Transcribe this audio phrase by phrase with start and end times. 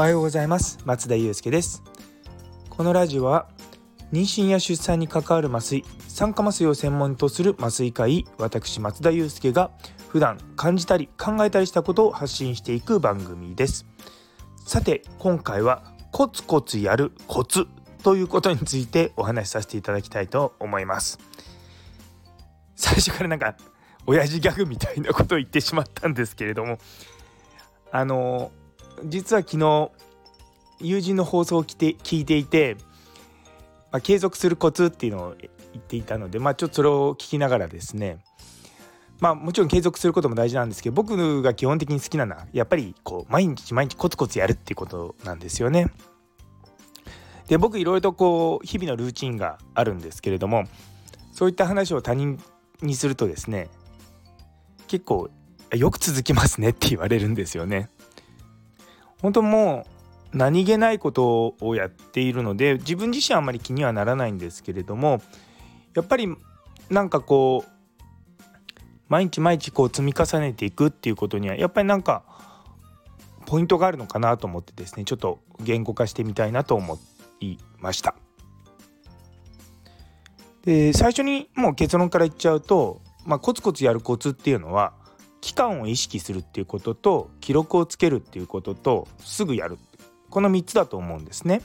[0.00, 0.78] おはようございます。
[0.86, 1.82] 松田祐介です。
[2.70, 3.50] このラジオは
[4.14, 9.70] 妊娠や出産に関わる麻酔酸化麻酔を専門とする麻酔科医私松田祐介が
[10.08, 13.84] 普段感じたり考えたりしたことを発信していく番組です。
[14.64, 17.66] さて今回はコツコツやるコツ
[18.02, 21.18] ということについてお話しさせていただきたいと思います。
[22.74, 23.54] 最初からなんか
[24.06, 26.78] 親父ギャグみたいなことを言ってしまったんですけれども
[27.92, 28.50] あの
[29.04, 29.90] 実は昨日
[30.80, 32.76] 友人の放送を聞いていて、
[33.92, 35.50] まあ、継続するコツっていうのを言
[35.80, 38.18] っていたので、まあ、ちょっとそれを聞きながらですね
[39.20, 45.90] まあもちろん継続することも大事なんですけど僕が基本的に好きなのはやっぱりこう毎日毎日コツコツやるっていうことなんですよね。
[47.46, 50.64] で僕いろいろとこう日々のルーチンがあるんですけれども
[51.32, 52.40] そういった話を他人
[52.80, 53.68] にするとですね
[54.86, 55.28] 結構
[55.74, 57.90] よく続きますねって言われるんですよね。
[59.22, 59.86] 本当も
[60.32, 65.20] う何気ないことをやっているので自分自身あんまり気にはならないんですけれども
[65.94, 66.28] やっぱり
[66.88, 67.70] なんかこう
[69.08, 72.22] 毎日毎日こう積み重ねていくっていうことにはやっぱりなんか
[73.46, 76.98] ポイントがあるのかなと思ってですねちょっと言語化してみたいなと思
[77.40, 78.14] いました。
[80.64, 84.92] で最初にもう結論から言っちゃうと、まあ、コツコツやるコツっていうのは
[85.40, 89.78] 期間を意識するっていうことと記録をつけるっていうこととすぐやる
[90.28, 91.62] この3つだと思うんですね。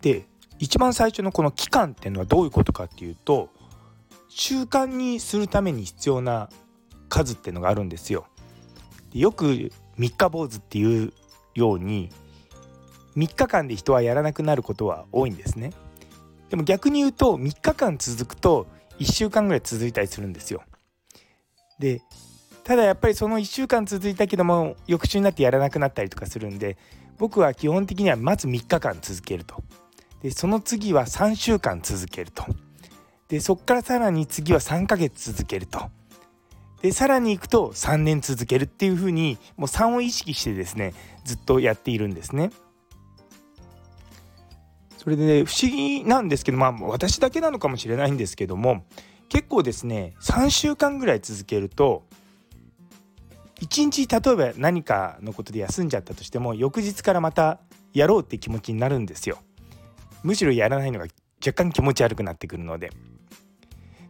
[0.00, 0.26] で
[0.58, 3.48] 一番最初のこの期間っていうのはどういうことかっていうと
[4.28, 6.48] 習慣にするために必要な
[7.08, 8.26] 数っていうのがあるんですよ。
[9.12, 11.12] よく三日坊主っていう
[11.54, 12.10] ように
[13.16, 15.72] 3日間で人はやらなくなることは多いんですね。
[16.48, 18.66] でも逆に言うと3日間続くと
[18.98, 20.62] 1週間ぐらい続いたりするんですよ。
[21.78, 22.02] で
[22.64, 26.76] ただやっぱりその1週間続いたけども翌週になってやらなくなったりとかするんで
[27.18, 29.62] 僕は基本的にはまず3日間続けると。
[30.22, 32.44] でその次は3週間続けると。
[33.28, 35.90] でそっからさらに次は3ヶ月続けると。
[36.82, 40.94] でさらにいくと3年続けるっていうふうにもう3を意識してですね
[41.24, 42.50] ずっとやっているんですね。
[44.98, 48.84] それで、ね、不思議なんですけどまあ私だけなのかもしれないんですけども
[49.32, 52.04] 結構ですね3週間ぐらい続けると
[53.62, 57.58] 1日例えば何かのことで休んじゃったとしても翌日からまた
[57.94, 59.38] やろうって気持ちになるんですよ。
[60.22, 61.06] むしろやらないのが
[61.40, 62.92] 若干気持ち悪くなってくるので。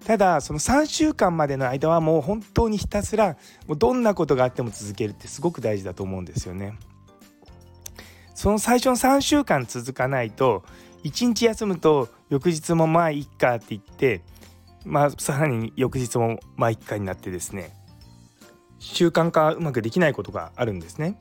[0.04, 3.36] ただその3週間までの間はもう本当にひたすら
[3.68, 6.76] もうどんなことがあっても続けるってすごく大事だと思うんですよね。
[8.34, 10.64] その最初の3週間続かないと
[11.04, 14.22] 1日休むと翌日もまあいっかって言って
[14.84, 17.76] まあさらに翌日もまあいっかになってですね
[18.78, 21.18] 習慣化うまくできないことがあるんですね。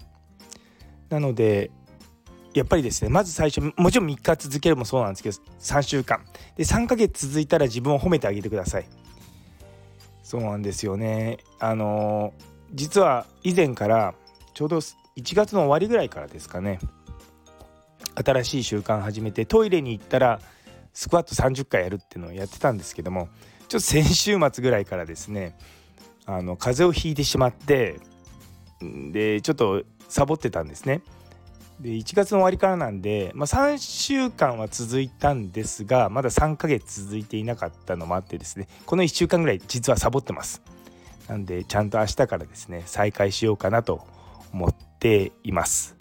[1.09, 1.72] なので
[2.53, 6.25] やっぱりですねまず最初もちろん3日続けるもそうなんですけど3週間。
[6.55, 8.85] で3ヶ月続いたら自分を褒めてあげてください。
[10.23, 11.38] そうなんですよね。
[11.59, 12.33] あの
[12.73, 14.16] 実は以前から
[14.53, 16.79] ちょうど1月の終わりぐらいからですかね
[18.16, 20.39] 新しい習慣始めてトイレに行ったら
[20.94, 23.29] スクワット30回やるっていうのをやってたんですけども
[23.68, 25.57] ちょっと先週末ぐらいからですね
[26.25, 28.00] あの風邪をひいてしまって
[28.81, 31.02] でちょっとサボってたんですね。
[31.79, 40.62] で1月の終わりからなんで、まあ、3週間は続いたんですがまだ3ヶ月続いていなかったのもあってですねこの1週間ぐらい実はサボってます
[41.28, 44.06] なんでちゃんと明日からですね再開しようかなと
[44.53, 45.96] 思っています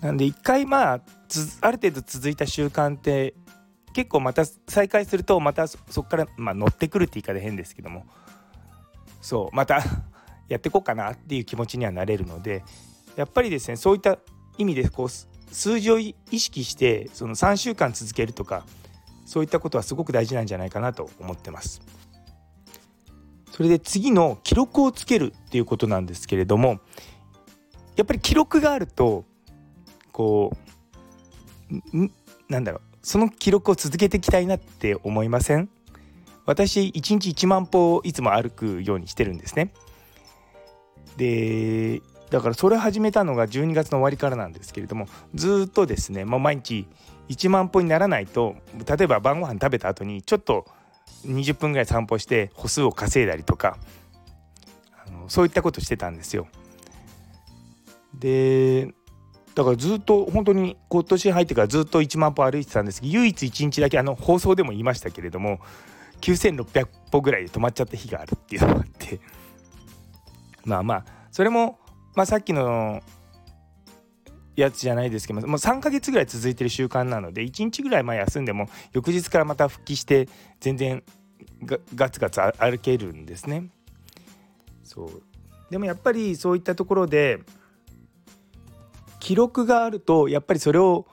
[0.00, 1.00] なんで一回まあ
[1.60, 3.34] ある程度続いた習慣って
[3.92, 8.06] 結構また再開するとまたそこからまあ乗ってくるって言い方変ですけども
[9.20, 9.82] そうまた
[10.48, 12.64] やっていこうかなっていう気持ちにはなれるので
[13.16, 14.18] やっぱりですねそういった
[14.56, 15.08] 意味でこう
[15.52, 18.64] 数字を意識してその3週間続けるとか
[19.26, 21.82] そういったことはすごく大事なんじゃないかなと思ってます。
[23.50, 26.78] それで次の記録をつけるっていうことなんですけれども
[27.96, 29.24] やっぱり記録があると
[30.12, 30.67] こう
[32.48, 35.68] なんだろうその記録を続けていきたいなって思いません？
[36.46, 39.72] 私1日1万歩いつも歩くようにしてるんですね。
[41.16, 42.00] で
[42.30, 46.86] だからそれ始めたのが12月の終わりからなんですけれどもずっとですねもう毎日
[47.28, 48.56] 1万歩にならないと
[48.86, 50.66] 例えば晩ご飯食べた後にちょっと
[51.26, 53.78] 20分ぐらい散歩して歩数を稼いだりとか
[55.06, 56.46] あのそういったことしてたんですよ。
[58.14, 58.92] で
[59.54, 63.00] だからずっと本当に今年入ってからずっと1万歩歩いてたんです。
[63.00, 65.60] けど唯一1日だけあの放送でも言いましたけれども
[66.20, 69.20] 9600歩ぐらいで止まっちゃった日があるっていうのがあって。
[70.64, 71.78] まあまあそれも
[72.18, 73.00] まあ、さっきの
[74.56, 80.28] やつじゃないですけどもう3ヶ月ぐらい続いてる習慣なので1日ぐらいま休んでも翌日からまた復帰して
[80.58, 81.04] 全然
[81.94, 83.68] ガツガツ歩けるんですね。
[84.82, 85.22] そう。
[85.70, 87.38] でもやっぱりそういったところで
[89.20, 91.06] 記録があるとやっぱりそれを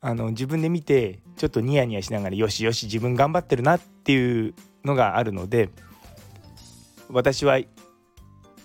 [0.00, 4.54] あの自分で見てちょっとニヤニヤしながらよしよし自分頑張ってるなっていう
[4.84, 5.70] のがあるので
[7.10, 7.58] 私は、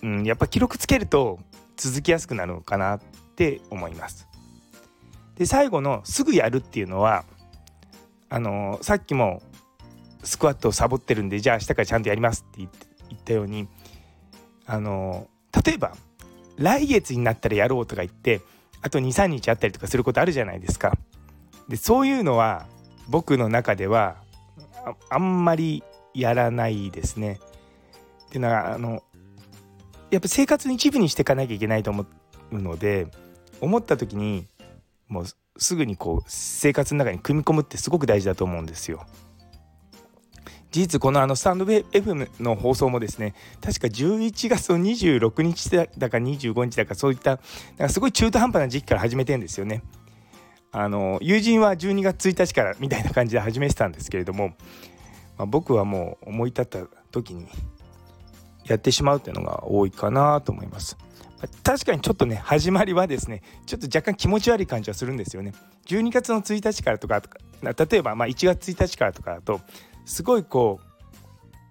[0.02, 1.38] うん、やっぱ記録つけると
[1.76, 3.00] 続きやすくなるのかなっ
[3.36, 4.28] て思います。
[5.36, 7.24] で最後のすぐやるっていうのは
[8.28, 9.42] あのさっきも
[10.22, 12.68] スクワットをサボってるんでじゃあ明日からちゃんとやりますって言
[13.18, 13.68] ったように
[14.66, 15.26] あの
[15.64, 15.96] 例えば
[16.56, 18.40] 来月になったらやろうとか言って
[18.84, 20.92] あと23日あったりとかすることあるじゃないですか。
[21.68, 22.66] でそういうのは
[23.08, 24.16] 僕の中では
[25.08, 25.82] あんまり
[26.12, 27.40] やらないですね。
[28.26, 29.02] っていうのはあの
[30.10, 32.04] やっぱ生活の一部にしていかなきゃいけないと思
[32.52, 33.06] うので
[33.62, 34.46] 思った時に
[35.08, 35.24] もう
[35.56, 39.06] すぐにこう生活の中に組み込むってすごく大事だと思うんですよ。
[40.74, 47.38] 事実このあのスタンド FM の放送もですね確か11月の26日だか25日だかそういった
[47.78, 49.84] なんかすごい中途半端な時期から始めてるんですよね。
[50.72, 54.48] あの友人は12月1日からみたいな感じで始めてたんですけれども、
[55.38, 56.80] まあ、僕はもう思い立った
[57.12, 57.46] 時に
[58.64, 60.98] やってしまうっていうのが多いかなと思います。
[61.62, 65.52] 確かにちょっとね始まりはですねちょっと若干気持ち悪い感じはするんですよね。
[65.86, 67.22] 12月の1日からとか
[67.62, 69.60] 例えばまあ1月1日からとかだと
[70.04, 70.80] すごいこ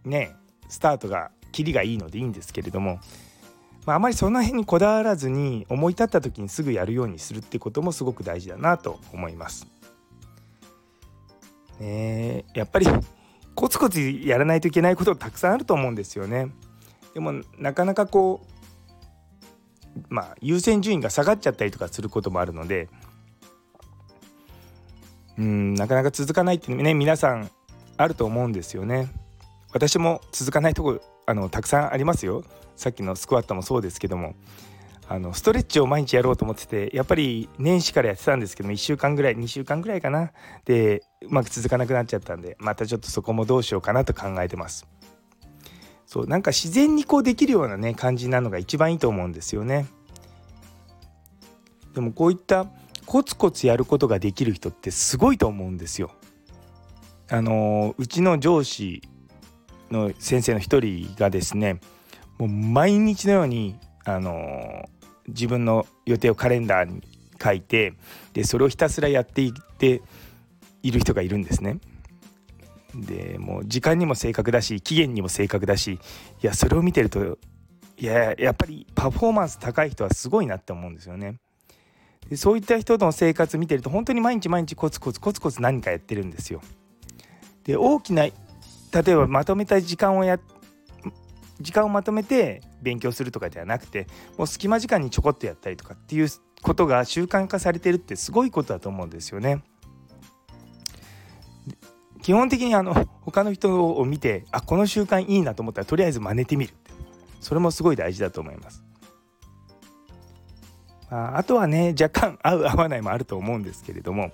[0.06, 0.36] うね
[0.70, 3.00] スタートがキリがいいのでいいんですけれども、
[3.86, 9.68] まあ、あまりその辺にこだわらずに思い立った時にすぐやるようにするってこともすごく大事だなと思います。
[11.80, 12.88] ね、やっぱり
[13.56, 16.50] コツコツやらないといけないことたくさんあると思うんですよね。
[17.14, 18.54] でもなかなかこう
[20.10, 22.90] まあ優先順位が下がっちゃったりとかすることもあるので
[25.38, 27.52] うんなかなか続かないっていうね皆さん
[27.98, 29.10] あると思うんですよね。
[29.74, 32.44] 私も続かないとこあのたくさんありますよ。
[32.75, 34.36] さっきのスクワットもそうですけども
[35.07, 40.31] あのストレッチを毎日やろうと思っててやっぱり年始からやってたんですけども1週間ぐらい2週間ぐらいかな
[40.66, 44.88] でうまく続かなくなっちゃったんでまたちょっとそこもどうしようかなと考えてます。
[46.06, 49.88] そうなんか自然にこうできるようなね感じなのが一番いいと思うんですよね。
[51.94, 52.68] でもこういった
[53.06, 56.12] コツコツやることができる人ってすごいと思うんですよ。
[57.30, 59.02] あのうちの上司
[59.92, 61.80] の先生の一人がですね
[62.38, 63.75] もう毎日のように
[64.06, 64.90] あの
[65.28, 67.02] 自分の予定をカレンダーに
[67.42, 67.94] 書いて
[68.34, 70.02] でそれをひたすらやっていって
[70.81, 71.80] いる人がいるんですね。
[72.94, 76.00] でもう時間にも正確だし期限にも正確だしい
[76.46, 77.40] やそれを見てると
[77.98, 81.40] いややっぱりパフォーマンス高い人はすごいなって思うんですよね。
[82.30, 86.62] でそういった人の生活見てると本当に毎日毎日コツコツコツコツ何かやってるんですよ。
[87.63, 88.33] で大きな例
[89.07, 90.39] えばまとめた時間をや
[91.60, 94.07] 時間をまとめて勉強するとかではなくて
[94.38, 96.27] もう隙間時間にちょこっとやったりとかっていう
[96.62, 99.63] ことが習慣化されてるってすごいことだと思うんですよね。
[102.21, 106.74] 基本的にあの他の人を見てあこの習慣いいなと思ったらとりあえず真似てみる
[107.41, 108.84] それもすごい大事だと思います。
[111.10, 114.32] ああとはね若干合う合わないもあると思うんですけれども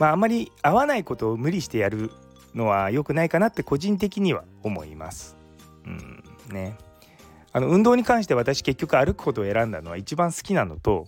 [0.00, 2.10] まああまり合わないことを無理してやる
[2.54, 5.36] のは良くないかなって個人的には思います。
[5.86, 6.76] うんね、
[7.52, 11.06] あの運動に関して私結局歩くことを選んだのは一番好きなのと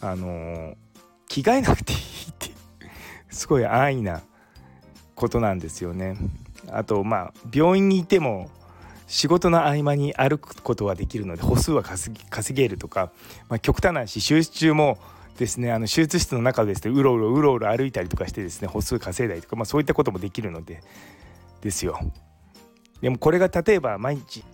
[0.00, 0.76] あのー、
[1.28, 2.02] 着替えなくていいっ
[2.38, 2.50] て
[3.30, 4.22] すごい安易な
[5.14, 6.16] ことなんですよね。
[6.72, 8.50] あとまあ病院にいても
[9.06, 13.12] 仕事の合間に歩くことはできるので歩数は稼げるとか、
[13.48, 14.98] まあ、極端な話手術中も
[15.38, 20.80] ですねあの手術室の中でですねうろうろうろうろ歩いたりとかしてですね歩数稼いだりとか、まあ、そういったこともできるので
[21.60, 21.98] ですよ
[23.00, 24.44] でもこれが例えば毎日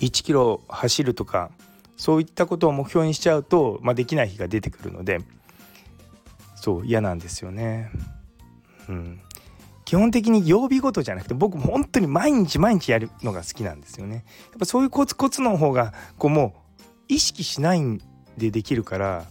[0.00, 1.50] 1キロ走るとか
[1.96, 5.18] そういったことを目標にしちゃうと、まあ、できない日が出てくるので
[6.56, 7.90] そう嫌なんですよね。
[8.88, 9.20] うん、
[9.86, 14.24] 基本的に曜日ごとじゃなくて僕も本当に毎日毎日やるのが好きなんですよね。
[14.50, 18.00] やっぱそういうコツコツの方がこうもう意識しないん
[18.36, 19.24] でできるから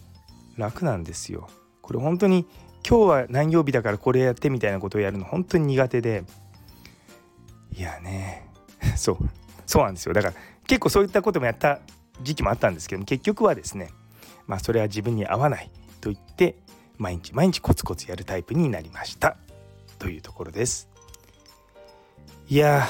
[0.59, 1.49] 楽なんですよ。
[1.81, 2.45] これ本当に
[2.87, 6.23] 今日は何曜日だからこれやってみたいなことをやるの本当に苦手で。
[7.75, 8.47] いやね。
[8.95, 9.17] そう。
[9.65, 10.13] そうなんですよ。
[10.13, 10.33] だから
[10.67, 11.79] 結構そういったこともやった
[12.21, 13.89] 時期もあったんですけど結局はですね
[14.45, 16.57] まあそれは自分に合わないと言って
[16.97, 19.37] 毎日毎日コツコツやるタイプになりました。
[19.99, 20.89] というところです。
[22.47, 22.87] いや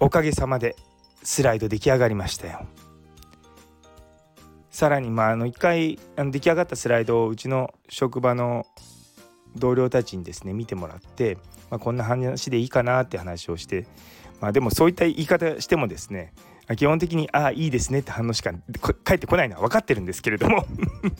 [0.00, 0.76] おかげさまで
[1.22, 2.66] スライド出来上がりましたよ。
[4.78, 8.64] さらにまああの一回あの出来上がったスライドをうちの職場の
[9.56, 11.36] 同僚たちにですね見てもらって、
[11.68, 13.88] まあ、こんな話でいいかなって話をして、
[14.40, 16.32] まあ、でもそういった言い方してもですね
[16.76, 18.52] 基本的に「ああいいですね」って反応しか
[19.02, 20.64] 返ってこないのは分かってるんですけれども。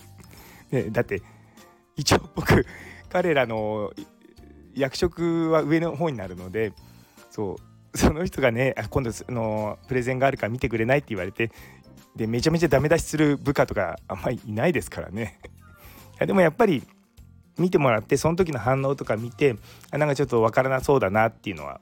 [0.70, 1.20] ね、だって
[1.96, 2.64] 一応僕
[3.08, 3.92] 彼らの
[4.72, 6.74] 役職は上の方になるので
[7.28, 7.56] そ
[7.94, 11.50] うその人がね今度のプレゼンがあるから見てくれないって言われて
[12.16, 15.38] でめちゃめちゃダメ出しする部下とかあんまりいないですからね
[16.18, 16.82] でもやっぱり
[17.58, 19.56] 見てもらってその時の反応とか見て
[19.90, 21.80] あなんかちょっと分からなそうだなっていうのは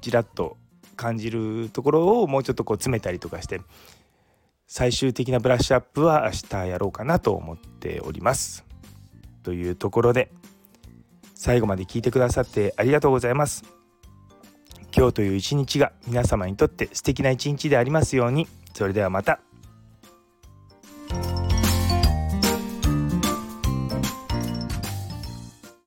[0.00, 0.56] ちらっと
[0.96, 3.60] 感じるところをもうちょっとこう詰めたりとかして
[4.66, 8.64] 最終的なブラッシュアップは明日やろうかなと思っております。
[9.42, 10.30] というところで
[11.34, 13.64] 最後まで聞いてくださってありがとうございます。
[14.96, 18.48] 今日という一日が皆様にとって素敵な一日でありますように。
[18.74, 19.40] それではまた。